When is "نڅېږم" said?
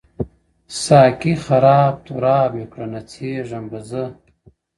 2.93-3.63